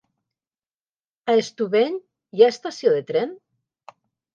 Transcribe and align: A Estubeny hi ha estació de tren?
A 1.31 1.37
Estubeny 1.43 2.03
hi 2.03 2.43
ha 2.49 2.53
estació 2.59 2.99
de 3.01 3.09
tren? 3.15 3.41